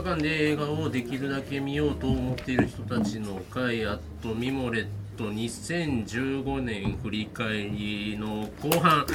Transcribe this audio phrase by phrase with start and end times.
[0.00, 4.86] 映画館で映画をできるだけ見ようと思っている人たちの会あとミモレッ
[5.18, 9.04] ト2015年振り返りの後半。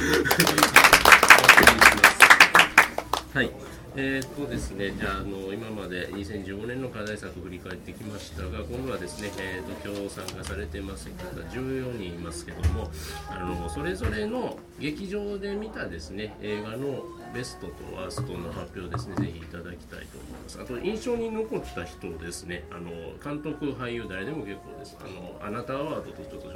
[3.34, 3.50] はい
[3.98, 12.90] えー、っとですね、じゃあ、あの今まで2015年の課題作を振り返ってきましたが、今度はですね、えー、と今日参加されてます方14人いますけども、
[13.30, 20.60] あのそれぞれの劇場で見たですね映画のベストとワーストの発表ですね、ぜひいただきたいと思います。
[20.60, 22.90] あと、印象に残った人ですね、あの
[23.22, 24.96] 監督、俳優、誰でも結構です。
[25.00, 26.52] あのあなたアワードとちょっと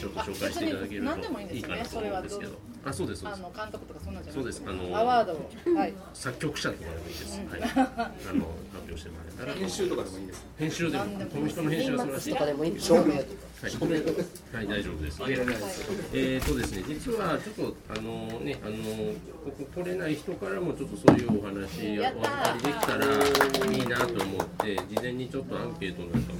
[0.00, 3.40] ちょっと紹介していただけるといいかなと思うんですけど、あ、そうです、そうです。
[3.40, 4.62] あの監督とかそんなんじゃそうです。
[4.64, 7.40] あのアワードをはい作曲者とかでもいいです。
[7.50, 7.62] はい。
[7.62, 9.54] あの発表してもらえたら。
[9.54, 12.32] 編集とかでもいいです編集でも、この人の編集は素晴らしい。
[12.32, 13.72] とかでもいい照明とかはい、
[14.56, 15.18] はい、大丈夫です。
[15.18, 15.24] で
[16.14, 18.74] えーとですね、実はちょっとあのね、あの
[19.44, 26.38] ここ来れない人からもちょっとそういうお話をお預かりできたらいいなと思って、事前にちょっとアンケートなんかも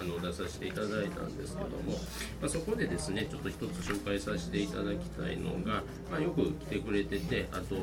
[0.00, 1.92] あの出させていただいたんですけども、
[2.40, 7.76] まあ、そこでですね、ちょっと一つ紹介させていただきたいのが、まあ、よく来てくれてて、あと、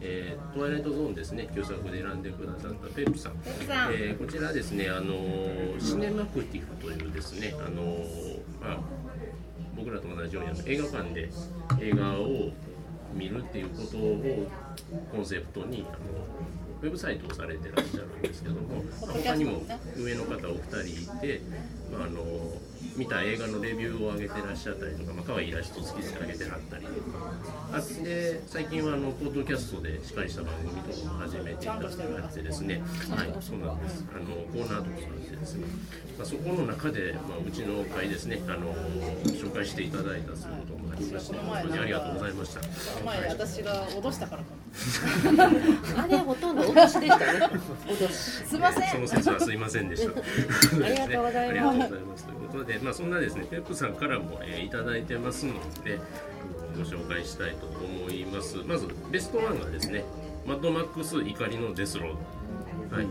[0.00, 3.32] えートワイライトゾーンですね、旧作で選んでくださったペップさん。
[3.92, 5.14] えーこちらですね、あの
[5.80, 7.98] シネマクティフというですね、あの
[8.60, 8.78] まあ、
[9.76, 11.30] 僕らと同じようにあの映画館で
[11.80, 12.50] 映画を
[13.14, 14.46] 見るっていうことを
[15.12, 15.98] コンセプトにあの
[16.80, 19.62] ウェブサイトをされてらっしゃるんですけども、まあ他にも
[19.96, 21.40] 上の方お二人いて、
[21.92, 22.22] まあ、あの
[22.96, 27.32] 見た映画のレビューを上げてらっしゃったりとか、まあ可愛いイラスト付きで上げてはったりとか。
[27.72, 32.82] あで最近はあのポッドキャストでしっかりした番組とかも始めていただいてですね。
[33.10, 34.04] はいそうなんです。
[34.14, 35.66] あのコーナーとかされてですね、
[36.16, 38.72] まあ、そこの中で、まあ、うちの会ですねあの
[39.34, 42.60] 紹介していただいたそういうこともありまして本当にありがとうございました。
[43.04, 44.48] 前私が脅したからか
[45.96, 47.50] あれほとんど脅しでしたね
[47.86, 50.10] 脅しすいませんその説はすいませんでした。
[50.84, 52.24] ありがとうございますありがとうございます。
[52.24, 55.98] ということで、まあそんなですね、ペップさんからも、えーいただいてますので、
[56.76, 58.58] ご紹介したいと思います。
[58.66, 60.04] まずベストワンがですね、
[60.46, 62.08] マッドマックス怒りのデスロー
[62.90, 62.96] ド。
[62.96, 63.06] はい。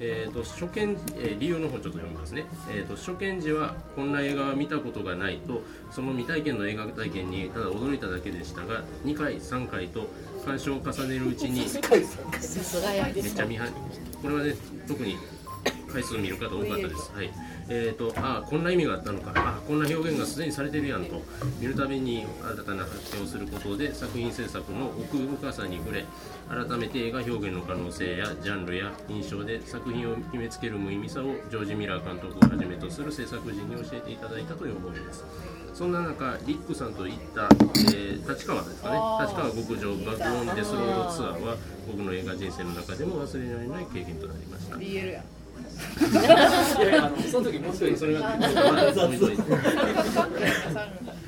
[0.00, 10.08] えー、と初見、えー理由の方ちょっと読みますね、えー、と初見時はこんな映画は見たことがないとその未体験の映画体験にただ驚いただけでしたが2回3回と
[10.44, 11.60] 鑑賞を重ねるうちに。
[11.60, 13.66] めっちゃ見は
[14.20, 14.54] これはね
[14.86, 15.16] 特に
[15.94, 17.12] 回数見る方多かったです。
[17.14, 17.30] はい。
[17.68, 19.32] えーとあこんな意味があったのか。
[19.36, 21.22] あこんな表現がすでにされてるやんと。
[21.60, 26.04] 見るたびに新たな発見をすることで作品制作の奥深さに触れ
[26.48, 35.24] 改めて映画表現の可能性やジャンルや印象で作品を決めつける無意味さをジョージ・ミラー監督をはじめとする制作陣に教えていただいたという思いです。
[35.72, 39.26] そんな中リックさんと行った、えー立川ですかね。
[39.26, 41.56] 立川極上バックオンデスロードツアーは
[41.86, 44.76] 僕の映画人生の中でも忘れられない経験となりました
[46.00, 48.36] いやあのその時もう一人それがは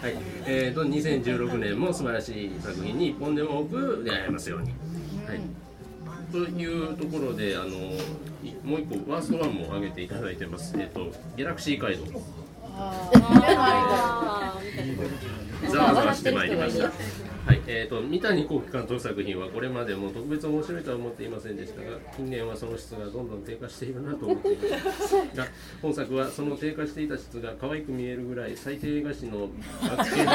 [0.08, 4.70] い、えー、と2016年も素晴らしい作品に一本でも多く出会えますように。
[5.26, 5.40] はい、
[6.30, 7.66] というところであの
[8.44, 10.74] いもう一個ワーストワンも上げていただいてます。
[10.78, 12.04] えっ、とギャラクシー街道
[15.70, 16.92] ざわざわしてまいりました。
[17.46, 25.14] はい、えー、と三谷幸喜監督作品はこれまでも特別面白いとは思っていませんでしたが近年はその質がどんどん低下しているなと思っています。
[25.32, 25.46] が
[25.80, 29.48] 本作はその低下していた質が可愛く見えるぐらい最低映画史の
[29.80, 30.26] 学系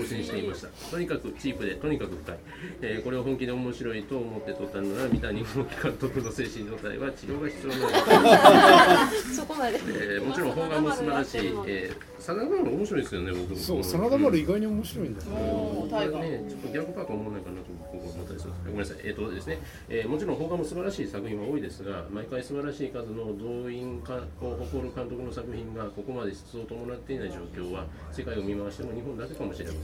[0.00, 0.68] 更新していました。
[0.90, 2.38] とにかくチープでとにかく深い、
[2.82, 9.78] えーこれを本気で面白いと思って撮ったのなら三谷幸喜監督の精神状態は治療が必要なのです そこまで。
[9.86, 13.56] えーもちろん邦画も素晴らしい、えー、真田丸面白いですよね、僕も。
[13.56, 15.32] そう真田丸意外に面白いんだよね。
[15.42, 19.58] もうタイガーね、ちょっと逆パーか思わないかなと僕は思ったりするんですごめんなさい、えーとですね。
[19.88, 29.83] えーもちろん邦画も素晴らしい作品は多いですが、毎回素晴らしい数の動員かを誇る監督の作品がここまで質を伴っていない状況は、世界を見回しても日本だけかもしれませ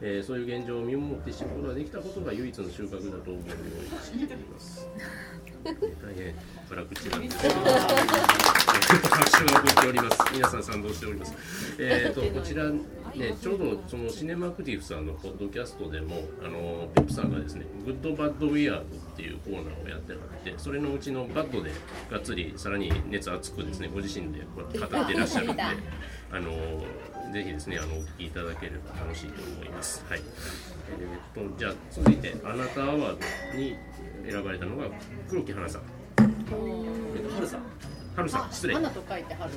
[0.00, 3.54] えーそういう現状を見守って知ることができたことが唯一の収穫だと思うよ
[4.12, 4.88] うにしています。
[5.62, 5.74] 大
[6.14, 6.34] 変
[6.68, 10.18] 辛口なんですけど、拍手が起こっております。
[10.32, 11.34] 皆さん賛同しております。
[11.78, 12.80] えー、とこちら、ね、
[13.40, 18.86] ちょうどそのシネマクティフさんのポッドキャストでも、あのペップさんがですね、グッド・バッド・ウィアードっ
[19.16, 21.70] ていうコーナーをやってられて、それのうちのバッドで
[22.10, 25.62] がっつりさらに熱熱くですね、ご自身でこう語ってらっしゃるんで、
[26.32, 26.50] あの
[27.32, 30.04] ぜひですね、あのお聞きいただければ楽しいと思います。
[30.08, 30.20] はい。
[30.98, 32.98] えー、とじゃあ続いてあなたアワー
[33.52, 33.76] ドに
[34.28, 34.88] 選ばれたのが
[35.28, 35.82] 黒木華さん。
[36.18, 37.62] えっと春さん
[38.16, 38.74] 春さん失礼。
[38.74, 39.52] 花と書いて春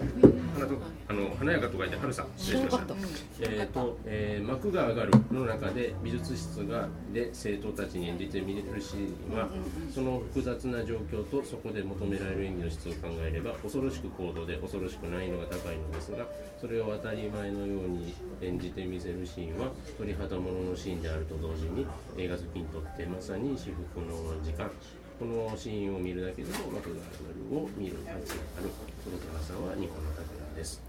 [0.56, 0.76] 花と
[1.10, 2.96] あの華やかと書いて春さん失礼しました。
[3.42, 9.48] えーとえー幕が上がるの中で美術室がで生徒たちに演じてみるシーンは
[9.94, 16.26] その複雑な状況とそこで求められる演技の質を考えれば恐ろしく高度で恐ろしく難易度が高いのですが
[16.62, 21.86] それを当たり前のように演じてみせるシーンは鳥肌もののシーンであると同時に
[22.18, 24.08] 映画好きにとってまさに至福の
[24.44, 24.70] 時間
[25.20, 27.58] このシーンを見るだけでも幕が上がる。
[27.58, 28.70] を見る価値がある
[29.06, 30.26] 黒川さんは日本の宝
[30.56, 30.82] です。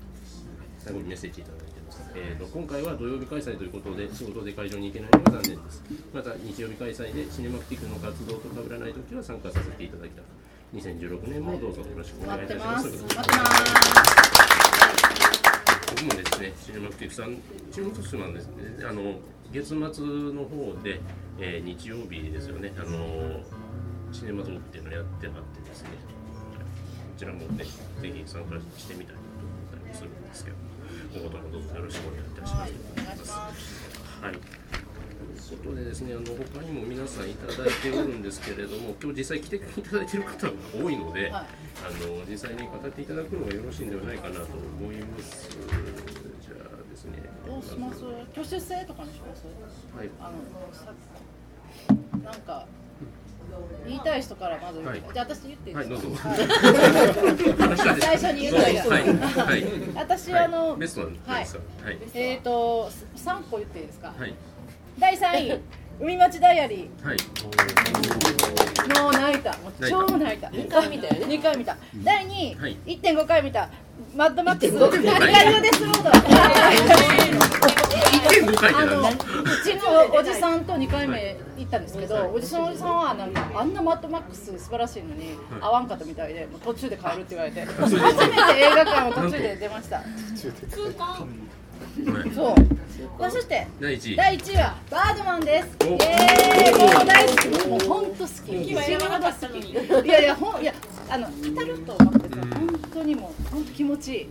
[0.78, 5.82] 最後にメッセージいただいてます、えー、と今回は土曜日開催ということで仕事で会場に行けないのが残念です。
[6.12, 10.24] また日曜日開催でシネマクティックの活動と被らないときは参加させていただきたい
[10.74, 12.88] 2016年もどうぞよろしくお願いいたします。
[12.88, 14.34] 待ってます
[15.94, 17.38] 僕もですね、シネマクティックさん、
[17.72, 18.48] 注目してなんです。
[18.48, 19.14] ね、あの
[19.52, 21.00] 月末の方で、
[21.38, 23.40] えー日曜日ですよね、あの
[24.14, 25.96] シネマゾーっていうのをやってまってですね、こ
[27.18, 30.56] ちらもね、ぜひ参加してみたいと思ったりもするんですけど、
[31.12, 32.72] 今後ともどうぞよろしくお願いいたします。
[32.94, 33.32] お願いす
[34.22, 34.32] はい。
[34.34, 41.46] ということでですね、あの他にも皆さんいただいておるんですけれども、今日実際来ていただいている方が多いので、はい
[41.84, 44.46] あの実際に語っていただくのがよろしいんではないかなと
[44.78, 45.50] 思います。
[45.50, 47.18] じゃあですね。
[47.44, 48.06] どうします？
[48.32, 49.44] 挙手制とかにします？
[49.94, 50.08] はい。
[50.20, 50.38] あの
[50.72, 50.94] さ
[52.22, 52.66] なんか
[53.86, 55.02] 言いたい人からまず言う、はい。
[55.12, 56.28] じゃあ私言っていいはい、ですか。
[56.28, 58.00] はい。
[58.00, 58.74] 最初に言うのがはい。
[58.74, 59.64] はい。
[59.94, 60.44] 私、はい。
[60.44, 61.60] あのベストなんですか。
[61.84, 61.98] はい。
[62.14, 64.34] えっ、ー、と3個言っていいですか、はい。
[64.98, 65.60] 第3位
[66.00, 67.16] 海町ダイアリはい。
[67.16, 69.50] ーもう泣いた。
[69.58, 70.50] もう超泣いた。
[70.50, 71.26] 二回見たよね。
[71.26, 71.76] 2回見た。
[72.02, 72.76] 第2位、はい。
[72.86, 73.68] 1.5回見た。
[74.16, 74.76] マッドマックス。
[74.76, 76.10] 1.5回光のデスロード
[78.24, 79.34] 一点五回うなんですか。
[79.64, 85.30] ちのおじさんと2回目行ったんですけど、おじさんのおじさんはなんかあんなマッドマックス素晴らしいのに、
[85.60, 89.96] 合わんかったみたいでもう途中で帰るって言われて 初めて映画館を途中で出ました。
[89.96, 90.06] はい
[92.34, 93.30] そう。
[93.30, 94.16] そして第一位。
[94.16, 95.68] 第1位はバードマンです。
[95.82, 95.84] お。
[95.84, 96.94] イエーイ。
[96.94, 97.68] もう大好き。
[97.68, 98.32] もう本当好き。
[98.34, 100.06] 死ぬほど好き。
[100.06, 100.74] いやいやほんいや
[101.08, 104.26] あの至ると思ってて本当にもう本当気持ちいい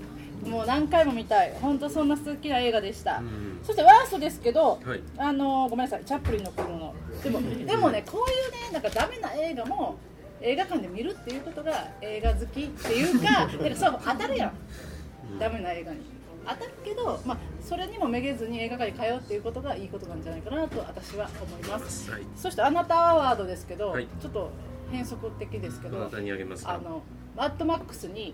[0.49, 1.53] もう何回も見たい。
[1.61, 3.59] 本当そんな好きな映画でした、ん。
[3.63, 5.01] そしてワーストですけど、はい。
[5.17, 6.93] あのごめんなさいチャップリンの頃の。
[7.23, 9.97] でもでもねこういうねなんかダメな映画も
[10.41, 15.39] 映画館で見るっていうことが映画好きっていうか かそう当たるやん。
[15.39, 15.99] ダメな映画に。
[16.45, 22.11] 当たるけど、まあ、それにもめげずに映画館に通うっていうことがいいことなんじゃないかなと私は思います。
[22.11, 22.21] はい。
[22.35, 24.07] そしてあなたアワードですけど、はい。
[24.21, 24.49] ちょっと
[24.91, 26.73] 変則的ですけどどなたにあげますか？
[26.73, 27.01] あの
[27.37, 28.33] マッドマックスに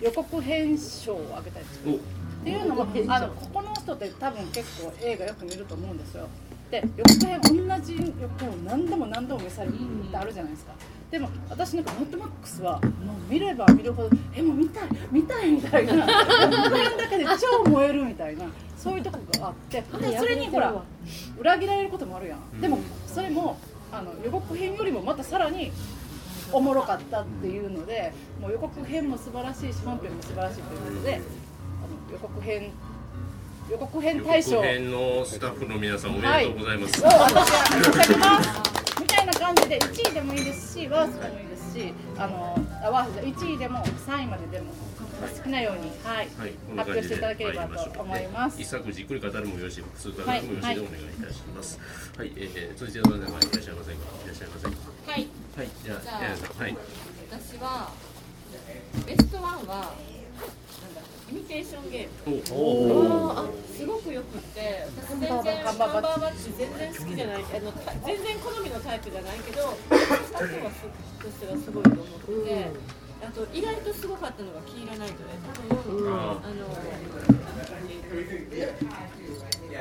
[0.00, 1.94] 予告編賞をあげたいですお。
[1.94, 1.98] っ
[2.44, 6.28] ていうのもあのここの人って多分結構映画よく見ると思うんですよ。
[6.70, 9.76] で予告編同じ予告を何度も何度も見されるっ
[10.10, 10.72] てあるじゃないですか。
[11.10, 15.94] でも私なんかマッドマックスはもう見れば見るほどえもう見たい見たいみたいな。
[15.94, 18.44] 予告編だけで超燃えるみたいな
[18.76, 19.80] そういうとこがあって。
[19.80, 20.74] でそれにほら
[21.38, 22.60] 裏切られることもあるやん。
[22.60, 23.58] でもそれも
[23.90, 25.72] あの予告編よりもまたさらに
[26.52, 32.70] おもろかったっていうのでもう予告編も素晴らしいし本編も素晴らしいということであの予告編
[33.70, 37.02] 予告編予大賞告編のスタッフの皆さんおめでとうございます。
[37.02, 44.72] を私は申し上げますみたいな感じで1位でもいいですしワーストでもいいですしあのあワースト1位でも3位まででも
[45.20, 48.60] 好きなように、はいはい、発表していただければと思います。
[48.60, 50.86] 一作じっくり語るもよし、複数語るもよしでおはい願いい
[51.26, 51.78] たします。
[52.16, 54.04] はい、えー、続いての方がいらっしゃいませんか？
[54.24, 54.78] いらっしゃいませんか？
[55.06, 55.26] はい、
[55.58, 55.98] はい、じゃあ、
[56.62, 56.76] はい。
[57.26, 57.90] 私は
[59.04, 63.32] ベストワンはなんだイミテーションゲームおお。
[63.34, 69.74] あすごくよくって私全然ハンバーバッチ全然好きじゃないあのた全然好みのタイプじゃないけど
[70.30, 72.70] 作品はとしてはすごいと思ってて、
[73.26, 76.70] あと意外とすごかったのがキーラナイトで多分、ああの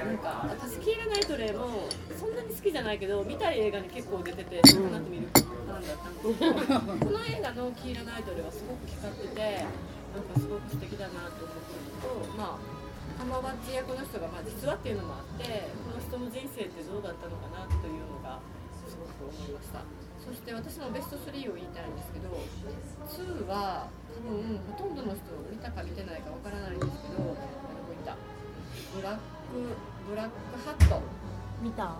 [0.05, 1.87] なんか私キーラナイトレイも
[2.17, 5.27] そんなに好きじゃないけど見たい映画に結構出ててその後見る
[5.67, 5.81] なん。
[5.85, 9.65] だったんですけどこの映画のキーラナイトレイはすごく光ってて
[10.13, 11.61] なんかすごく素敵だなと思っ
[12.01, 12.77] たのとまあ
[13.17, 18.37] ハンバーバッチ役の人が、まあ、実話っていうのもあってこの人の人生ってどうだったのかなというのが
[18.85, 19.81] すごく思いました。
[20.27, 28.17] そして私のベスト3を言いたいんですけど2は多分ほとんどの人見たか見てないかわからないんですけどあのこういった
[28.93, 29.36] ブラック
[30.09, 30.31] ブラック
[30.65, 31.01] ハット。
[31.61, 31.95] 見た？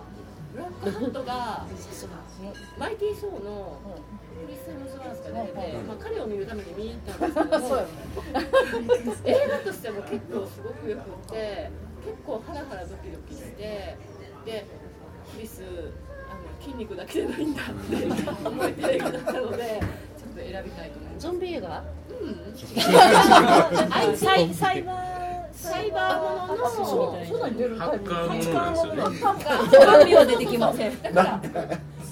[0.52, 1.66] ブラックハットが
[2.78, 3.78] マイティー・ソーの
[4.46, 11.70] クリス・ヘムズワースが出てて、まあ、彼を見るために見に行ったんですけど 映画としても結構すごくよくって
[12.04, 13.96] 結構ハラハラドキドキして
[14.46, 14.66] で
[15.34, 15.62] クリス
[16.30, 19.80] あの筋肉だけじゃないんだって思えてる映画だったので
[20.16, 21.26] ちょっと選びたいと思います。
[21.26, 21.84] ゾンビ映画？
[22.08, 22.54] うん。
[23.92, 25.07] あサイサイバー
[25.58, 31.40] サイバーもののそうそんなに出るタイプハッカーものなんですよねゾンビは出てきませんだから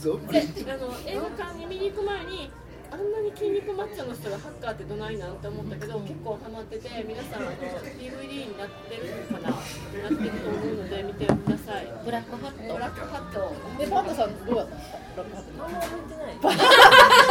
[0.03, 2.51] そうであの映画館に見に行く前に
[2.91, 17.27] あんなに筋肉マッチョの人がハッカーってどないなんて思ったけど結構ハマってて皆さんあの DVD になってるのかななってると思うので見てくださいブラックハットブラックハットでパンダさんどうだったブラックハットあんま覚えてない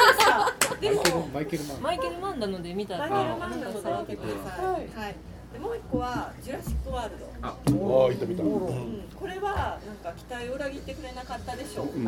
[0.82, 5.16] でもマイケルマンマイケル・マンなので見たらマイケル・マンなので見てください、はい、はい、
[5.56, 8.44] でもう一個は「ジュラシック・ワールド」あああいた見た。
[8.44, 9.08] うん。
[9.16, 12.06] これはなんか期待を裏切ってくれなかったでしょう、とい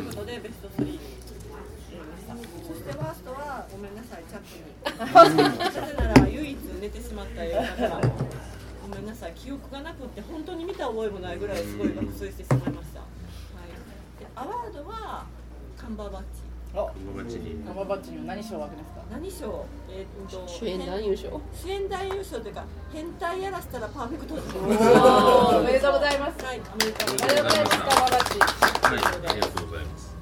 [0.00, 0.98] うことでベスト3に入
[1.92, 2.34] れました
[2.66, 5.44] そしてワーストはごめんなさいチャップに。
[5.52, 8.08] なぜなら唯一寝てしまった映画だから
[8.88, 13.06] ごめんなさい記憶がなくって本当に見た覚えもないぐらいすごい爆睡してしまいました、は
[13.66, 15.26] い、でアワードは
[15.76, 16.45] カンバーバッチ
[16.82, 17.54] あこの街に。
[17.64, 19.02] ママバッチには何賞をあげますか？
[19.10, 19.64] 何賞？
[19.90, 21.40] えーっと主演男優賞？
[21.54, 24.60] 主演男優賞というか変態やらせたらパ ーフェクトですお
[25.62, 26.44] めでとうございます。
[26.44, 27.78] はいアメリカありがとうございます。
[27.78, 28.98] ママバッチはい、
[29.30, 30.14] ありがとうございます。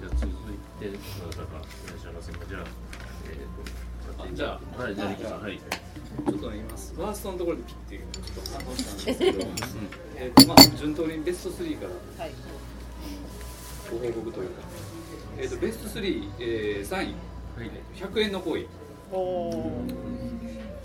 [0.00, 0.92] じゃあ続いてど
[1.26, 2.40] なたかいらっしゃいませんか。
[2.48, 2.64] じゃあ、
[3.30, 5.58] えーと、あじゃあ、はい、じゃあリキさん、はい。
[5.58, 9.46] ちょっとね今ワーストのところでピッてちょっと反応したんですけど
[10.18, 11.86] えっとまあ順当にベスト3か
[12.18, 12.34] らはい。
[13.90, 14.62] ご報告というか、
[15.38, 17.14] えっとベスト3、えー、3位。
[17.54, 18.66] はい、100円の行為。
[19.12, 19.84] おお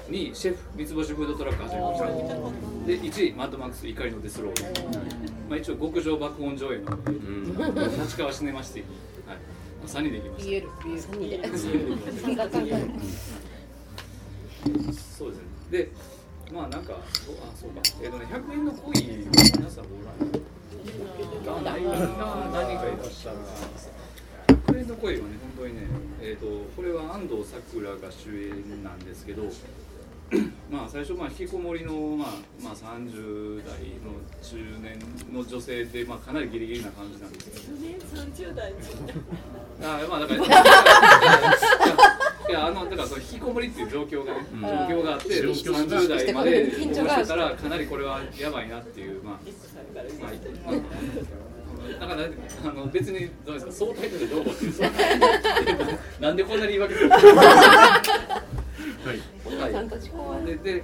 [0.10, 3.00] 2位シェフ三つ星フードトラック始めましたで。
[3.00, 4.64] 1位マッドマックス怒りのデスロール、
[5.50, 8.84] まあ、一応極上爆音上映の、えうん、ー立川シネマシティ。
[8.84, 8.90] に、
[9.28, 9.38] はい。
[9.38, 9.44] ま
[9.86, 10.50] あ、3人で行きました。
[10.50, 11.02] 言える言える。
[11.02, 11.40] 3人で。
[11.48, 13.18] 3人で行きまし
[14.98, 15.18] た。
[15.18, 15.44] そうですね。
[15.72, 15.92] で
[16.54, 17.82] まあなんかあそうか。
[18.02, 20.48] えっ、とね100円のコイン皆さんご覧
[21.46, 23.38] 何人かいらっしゃる
[24.68, 25.82] 100円のコインはね本当にね
[26.22, 26.46] えっ、と
[26.76, 29.44] これは安藤サクラが主演なんですけど
[30.70, 32.28] まあ最初まあ引きこもりのまあ
[32.62, 35.00] まあ30代の中年
[35.34, 37.74] の女性でまあかなりギリギリな感じなんですけど。
[37.78, 38.74] ね30代
[39.84, 40.44] あまあだから
[42.50, 44.62] いやあのだからその引きこもりっていう状況がね、うん。
[44.62, 49.40] 状況があって状況が30代まで緊張がしてたらかなりこれはやばいなっていうまあま
[50.02, 50.04] あ
[50.72, 50.80] まあ
[52.00, 54.92] だからあの別にどうですか相対的でどうこうっていうそう
[56.22, 57.16] なんでこんなに言い訳するは
[60.44, 60.84] い、でで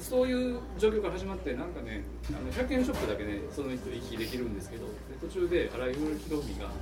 [0.00, 6.76] そういう状況から始まってなんかねあの100円ショップだけねその人息できるんですけどで途中で荒井宏文がなんか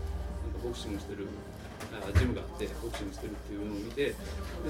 [0.64, 1.28] ボクシングしてる
[1.92, 4.14] あジムがあってボクシングしてるっていうのを見てで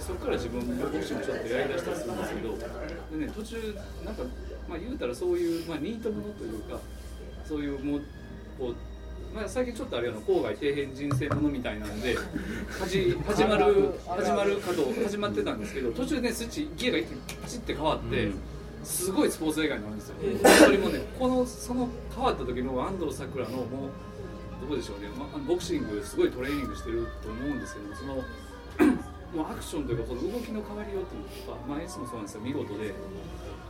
[0.01, 4.23] そこから自分もボクシングちょっとやりだしたりするんですけどで、ね、途中なんか、
[4.69, 6.79] まあ、言うたらそういう、まあ、ニートものというか
[7.47, 8.03] そういうもう
[8.61, 8.75] こう
[9.35, 12.17] まあ、最近ちょっとあれやの郊外底辺人生ものみたいなんで
[12.81, 18.35] 始 始まる始まるかと始まってたんですけど途中でスイッチギアが一気にパチって変わって、うん。
[18.83, 20.17] すごいスポーツ映画になるんですよ。
[20.43, 23.67] 本当にもうねこのその変わった時の安藤サクラのもう
[24.69, 28.25] どうでしょうね、まあ、ボクシングすごいトレーニングしてると思うんですけどその
[29.35, 32.41] もうアクションというかその動きの変わりようっていうか、まあ、エースもそうなんですよ。
[32.41, 32.95] 見事で。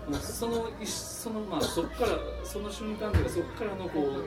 [0.08, 4.24] もうその一そのまあそこからその瞬間というかそこからのこう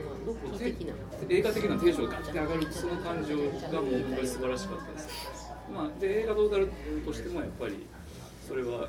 [1.28, 5.08] 映画的なテンションがガッて上がるその感情がもう本当に素晴らしかったです。
[5.74, 6.70] まあ、で映画トータル
[7.04, 7.86] としてもやっぱり
[8.46, 8.88] それは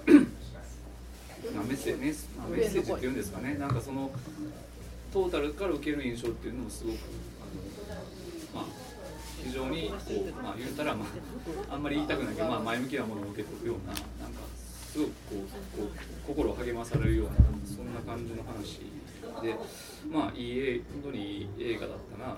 [1.56, 3.56] まあメッセメッセまあメッセージっていうんですかね。
[3.56, 4.12] なんかその
[5.12, 6.98] トータルから受ける印象っていうのもすごく
[9.46, 9.96] 非常にこ
[10.28, 11.06] う、まあ、言ったら、ま
[11.70, 14.42] あ、あんまり言いたくないけど、まあ、前向きなものを受け取るようななんか
[14.92, 15.14] すごくこ
[15.84, 17.34] う心を励まされるような
[17.66, 18.82] そんな感じの話
[19.42, 19.56] で
[20.10, 22.36] まあいい映本当にいい映画だったな、まあ、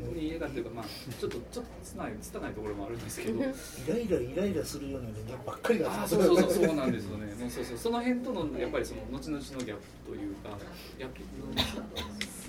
[0.00, 0.84] 本当にいい映画っていうか、まあ、
[1.20, 3.40] ちょっとちょっとつないつたないところもあるんですけど。
[3.40, 7.26] イライライライラするような人間ばっかりがあそうそうそうそうなんですよね。
[7.34, 9.76] もうそうそうその辺とのやっぱりその後々のギャッ
[10.06, 10.56] プというか、
[10.98, 11.20] ギャップ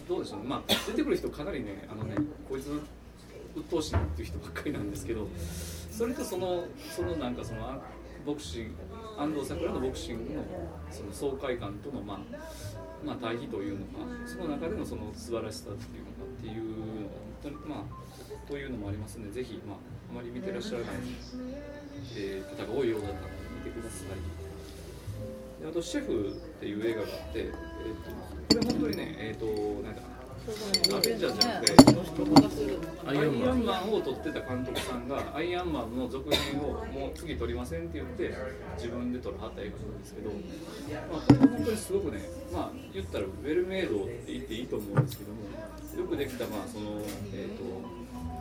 [0.07, 0.45] どうでしょうね。
[0.47, 2.15] まあ出てくる人かなりねあのね
[2.47, 2.81] こいつ
[3.55, 5.27] 鬱陶しいっていう人ばっかりなんですけど、
[5.91, 7.81] それとそのそのなんかその
[8.25, 8.75] ボクシング
[9.17, 10.43] 安藤サクラのボクシングの
[10.91, 12.19] その爽快感とのまあ
[13.05, 13.91] まあ対比というのか、
[14.25, 19.77] その中でのその素晴らしさっていうのかっていうのが本当にまあというのもありますので、ぜひまあ
[20.11, 20.95] あまり見てらっしゃらない。
[22.17, 23.31] えー方が多いようだったので
[23.65, 29.45] 見てくださいであと「シェフ」っていう映画があって、えー、とこれ本当にねえっ、と
[29.83, 30.01] なんか
[30.45, 31.73] アベンジャーじゃなくて、
[33.07, 33.21] アイア
[33.53, 38.35] ンマンを撮ってた監督さんがアイアンマンの続編をもう次撮りませんって言って
[38.77, 40.29] 自分で撮るはった映画なんですけど、
[41.11, 45.39] まあ、これも本当にすごくね、まあ、言ったらウェルメイドって言っていいと思うんですけども
[46.03, 47.01] よくできた、まあその
[47.33, 47.63] えー、と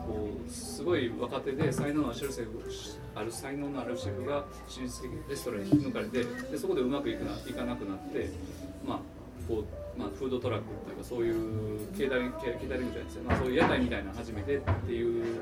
[0.06, 2.62] こうすごい若手で才能のあるシェフ
[3.14, 8.30] ある才能のあるシェフが進出的レストランに抜かれてでそこでうまくいくないかなくなって、
[9.46, 15.40] こうまあ、フードトラックっていうかそういうケータリングじゃないですよ、まあ、そういう屋台みたいなの始めてっていう、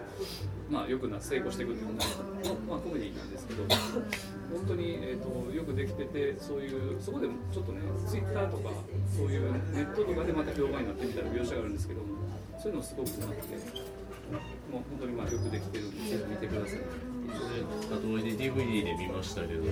[0.68, 1.94] まあ、よくな成功していくっていうの
[2.68, 8.71] まあ、コメディなんですけど本当に、えー、とよくできててそういうそこでちょっとねツイッターとか
[9.16, 12.06] そういうネットとかでまた評判になってみたいな描写があるんですけども
[12.61, 13.56] そういうのすごくなくて
[14.71, 17.12] もう本当にまあよくできてるんで見てください。
[17.91, 19.65] あと DVD で見ましたけど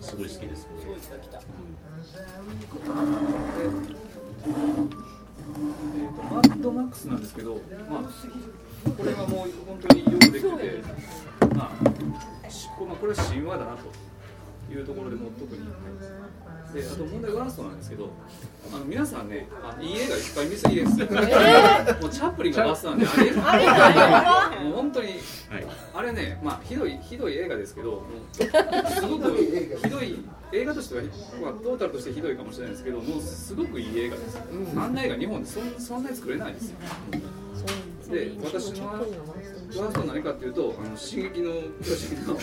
[0.00, 10.46] すごい好きですえー、とマッドマックスなんですけど、まあ、これはもう本当によくできてて、
[11.54, 11.72] まあ、
[12.84, 14.08] まあこれは神話だなと。
[14.70, 15.60] いうところでも特に
[16.72, 18.10] であと問題ワーストなんですけど
[18.74, 21.00] あの皆さんねあいい映画いっぱい見すぎです。
[21.00, 21.12] よ、も
[22.08, 23.64] うチャップリンがワーストなんであれあれ
[24.54, 25.66] だもう本当にはい。
[25.94, 29.34] あれね、まあ、ひどいひどい映画ですけど、もうすごく
[29.82, 30.22] ひどい
[30.52, 31.02] 映画としては、
[31.42, 34.38] まあ、トータルとしてひどいかもしれないですけど、もうすごくいい映画です。
[34.76, 36.76] あんな映画、日本でそんそんなに作れないですよ。
[38.10, 39.06] で、私の
[39.76, 42.38] ワースト何かっていうと、あの進撃の巨人の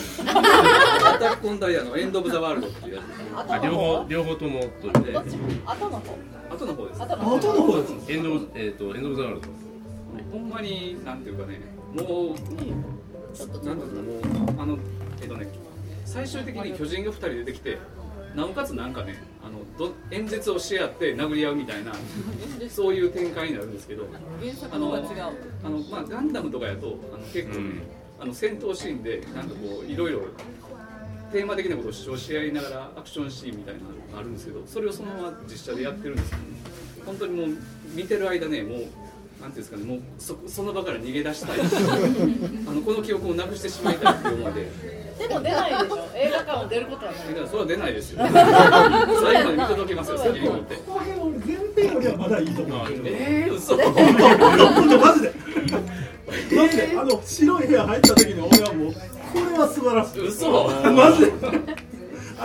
[1.09, 3.51] アタックオンダイヤのエンド・オブ・ザ・ワールドっていうやつ。
[3.51, 5.17] あ両方両方ともとって
[5.65, 6.17] 後の方
[6.49, 7.01] 後の方です。
[7.01, 9.47] 後の方の方ですエンドえっ、とエンドオブザワールド
[10.31, 11.61] ほんまに、なんていうかね、
[11.95, 12.75] もう、なんていう
[13.63, 14.77] か、もう、あの、
[15.21, 15.47] えっとね、
[16.05, 17.77] 最終的に巨人が2人出てきて、
[18.35, 21.93] なおかつなんかね、あのど演説をし合って殴り合うみたいな、
[22.69, 24.07] そういう展開になるんですけど、
[24.71, 27.81] あの、あのまあ、ガンダムとかやと、あの結構ね、うん
[28.17, 30.21] あの戦闘シーンで、なんかこう、いろいろ。
[31.31, 36.41] テーマ的なことを主張し合いながらアクションシーンみたいなのがあるんですけどそれをそのまま実写でやってるんですけど
[37.05, 37.57] 本当にもう
[37.93, 38.83] 見てる間ねもう
[39.41, 41.59] なんていうんですかねもうそその場から逃げ出したい。
[42.67, 44.95] あのこの記憶をなくしてしまいたいっていう思いで。
[45.27, 46.09] でも出ないでしょ。
[46.15, 47.27] 映画館を出ることはない。
[47.27, 48.19] だからそれは出ないですよ。
[48.27, 50.75] 最後まで見届けますよ責任を持って。
[50.75, 52.87] この辺俺前編よりはまだいいと思う。
[52.87, 53.47] けどえ。
[53.49, 53.77] ー、嘘。
[53.77, 55.33] 本当 マジで。
[56.55, 58.99] マジであの白い部屋入った時に俺はもうこ
[59.51, 60.27] れは素晴らしい。
[60.27, 60.69] 嘘。
[60.91, 61.31] マジで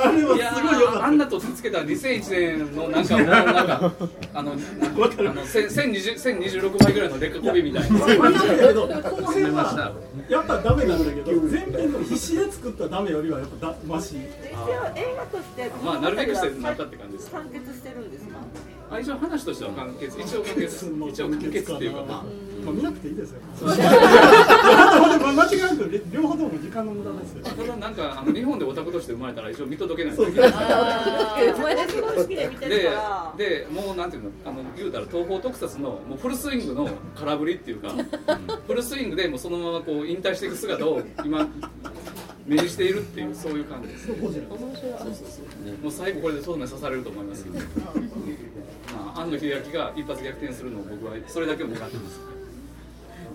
[0.02, 3.92] あれはいやすごい良かっーあんなとつけた2001年のなんかもうなんか
[4.34, 7.98] あのあの1000 1020 1026倍ぐらいの劣化コピーみたいな。
[10.28, 14.16] やっぱダメなんだけど前編の必死で作ったダメよりはやっぱだマシ。
[14.16, 14.20] 映
[15.16, 17.30] 画としてまあなるべくしてなったって感じです。
[17.30, 18.36] 完結してるんですか？
[18.92, 20.20] あ一応話としては完結。
[20.20, 20.86] 一応完結。
[21.10, 22.24] 一応完結っていうかまあ。
[22.64, 23.38] まあ見なくていいですよ
[25.00, 27.44] 間違いなく両方とも時間の無駄ですよ。
[27.44, 30.50] ただなんかあの日本でオタクとして生まれたら一応見届けないとそういけない
[32.26, 33.34] で見てるでから。
[33.36, 37.94] でもうなんていうのあの言うたら東方特撮のもうフルスイングの空振りっていうか、
[38.66, 41.48] フルスイングでもうそのままこう引退していく姿を今
[42.46, 44.06] 目にしているっていうそういう感じです。
[44.08, 44.42] そうそうそう
[45.82, 47.30] もう最後これでとどめ刺されると思い。
[47.30, 47.62] ますけど、ま
[49.16, 52.20] あ、庵野秀明が一発逆転するのを僕はそれだけを願ってます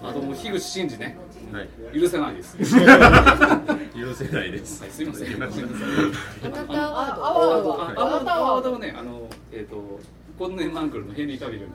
[0.10, 1.18] あともう樋口真嗣ね
[1.52, 1.62] は
[1.96, 10.00] い許せないです 許せないですはいすいませんアワードあはアワードアあなたはワードはね、あの、えっ、と、
[10.38, 11.65] コンネンマンクルのヘンリー・カビルに。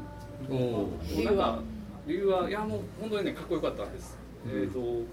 [0.51, 1.63] おお理由は
[2.07, 4.19] 理由は、いや、もう本当にね、かっこよかったんです。
[4.49, 5.05] えっ、と、なんど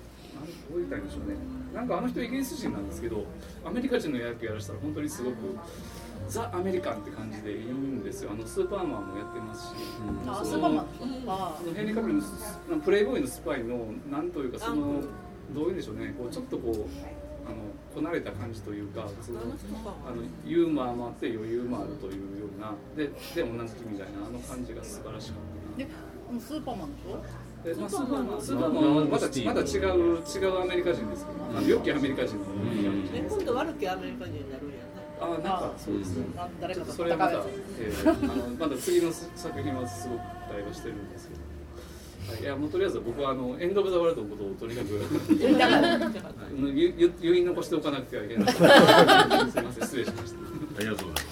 [0.74, 1.36] う言いたいんでしょうね。
[1.74, 3.26] なんかあの人イギリス人なんですけど、
[3.66, 5.36] アメリカ人の野球やらせたら、本当にすごく。
[6.28, 8.32] ザ・アメリカンって感じでいいんですよ。
[8.32, 9.74] あのスーパーマンもやってますし。
[10.28, 10.86] あそのスーパーマン。
[11.28, 15.02] あそのヘンリー・カビルのスプレイボーイのスパイのなんというかその
[15.54, 16.14] どういうんでしょうね。
[16.18, 17.56] こうちょっとこうあの
[17.96, 19.44] こなれた感じというかそのあ
[20.12, 22.74] のユーモアもあって余裕もあるというような。
[22.96, 25.88] でで同じみたいなあの感じが素晴らしかったな。
[25.88, 25.94] で
[26.46, 27.24] スーパーマンでしょ？
[27.64, 28.42] でまあ、スーパーマン。
[28.42, 32.44] スーパーマンはまたまた違う違うアメリカ人ですけどあの良きアメリカ人の
[33.14, 34.76] え今度悪きアメリカ人になるんや。
[34.76, 34.77] ね
[35.20, 36.26] あなんかそうですね。
[36.36, 37.34] な誰かとそれはまた
[37.80, 41.42] えー、あのまだ次の作品はすごく期待はしてるんですけど。
[42.34, 45.00] はい、いやもうとりあえず僕はあのエンド・オブ・ザ・ワールドのことをとにかく
[47.22, 48.54] 言い残しておかなくてはいけない。
[48.54, 50.40] すみません失礼しました。
[50.78, 51.26] ありがとうござい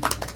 [0.00, 0.29] ます